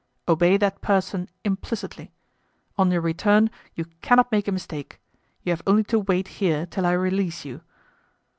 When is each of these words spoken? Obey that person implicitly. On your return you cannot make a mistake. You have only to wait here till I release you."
Obey 0.27 0.57
that 0.57 0.81
person 0.81 1.29
implicitly. 1.43 2.11
On 2.75 2.89
your 2.89 3.01
return 3.01 3.51
you 3.75 3.85
cannot 4.01 4.31
make 4.31 4.47
a 4.47 4.51
mistake. 4.51 4.99
You 5.43 5.51
have 5.51 5.61
only 5.67 5.83
to 5.83 5.99
wait 5.99 6.27
here 6.41 6.65
till 6.65 6.87
I 6.87 6.93
release 6.93 7.45
you." 7.45 7.61